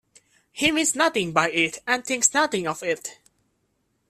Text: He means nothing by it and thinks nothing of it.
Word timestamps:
He 0.51 0.71
means 0.71 0.95
nothing 0.95 1.31
by 1.31 1.51
it 1.51 1.77
and 1.85 2.03
thinks 2.03 2.33
nothing 2.33 2.65
of 2.67 2.81
it. 2.81 3.19